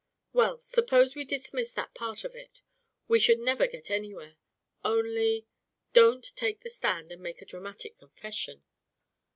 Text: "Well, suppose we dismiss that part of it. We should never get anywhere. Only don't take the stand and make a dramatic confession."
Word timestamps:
"Well, 0.33 0.59
suppose 0.61 1.13
we 1.13 1.23
dismiss 1.25 1.73
that 1.73 1.93
part 1.93 2.23
of 2.23 2.33
it. 2.33 2.63
We 3.07 3.19
should 3.19 3.37
never 3.37 3.67
get 3.67 3.91
anywhere. 3.91 4.35
Only 4.83 5.45
don't 5.93 6.25
take 6.35 6.61
the 6.61 6.71
stand 6.71 7.11
and 7.11 7.21
make 7.21 7.39
a 7.39 7.45
dramatic 7.45 7.99
confession." 7.99 8.63